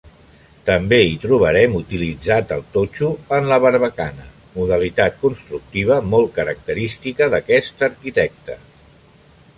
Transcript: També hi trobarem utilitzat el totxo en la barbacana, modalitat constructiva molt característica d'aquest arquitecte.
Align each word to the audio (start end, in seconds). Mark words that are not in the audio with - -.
També 0.67 0.97
hi 1.09 1.17
trobarem 1.25 1.75
utilitzat 1.79 2.53
el 2.55 2.63
totxo 2.77 3.11
en 3.37 3.51
la 3.53 3.59
barbacana, 3.67 4.27
modalitat 4.57 5.21
constructiva 5.27 6.01
molt 6.15 6.35
característica 6.41 7.33
d'aquest 7.35 7.89
arquitecte. 7.91 8.61